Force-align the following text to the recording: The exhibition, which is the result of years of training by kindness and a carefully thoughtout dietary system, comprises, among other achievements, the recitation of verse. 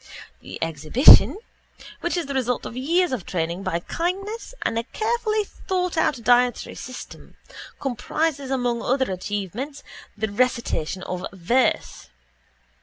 The 0.39 0.57
exhibition, 0.63 1.37
which 1.99 2.17
is 2.17 2.25
the 2.25 2.33
result 2.33 2.65
of 2.65 2.75
years 2.75 3.11
of 3.11 3.23
training 3.23 3.61
by 3.61 3.81
kindness 3.81 4.55
and 4.63 4.79
a 4.79 4.83
carefully 4.85 5.43
thoughtout 5.43 6.23
dietary 6.23 6.73
system, 6.73 7.35
comprises, 7.79 8.49
among 8.49 8.81
other 8.81 9.11
achievements, 9.11 9.83
the 10.17 10.31
recitation 10.31 11.03
of 11.03 11.27
verse. 11.31 12.07